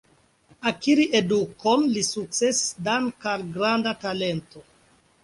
[0.69, 4.65] Akiri edukon li sukcesis dank al granda talento.